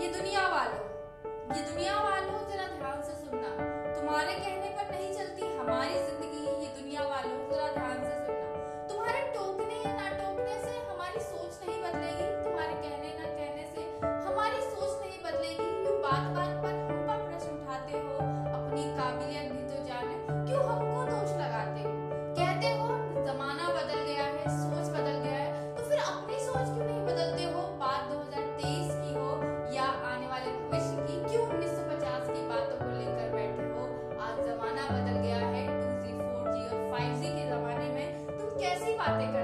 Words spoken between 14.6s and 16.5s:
सोच नहीं बदलेगी। यू बात बात